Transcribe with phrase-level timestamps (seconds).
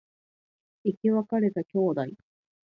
[0.83, 2.05] 生き別れた兄弟